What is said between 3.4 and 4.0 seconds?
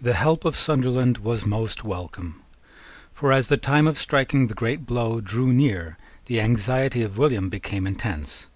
the time of